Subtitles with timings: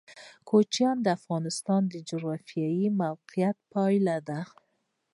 [0.49, 4.39] کوچیان د افغانستان د جغرافیایي موقیعت پایله ده.